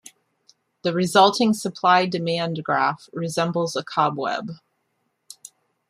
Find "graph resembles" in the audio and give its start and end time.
2.63-3.75